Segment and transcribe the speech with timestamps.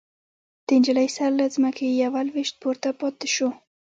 [0.65, 3.49] د نجلۍ سر له ځمکې يوه لوېشت پورته پاتې شو.